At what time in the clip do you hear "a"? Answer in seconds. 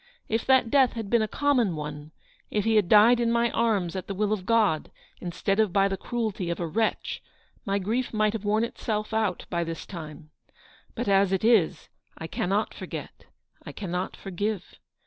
1.21-1.27, 6.59-6.65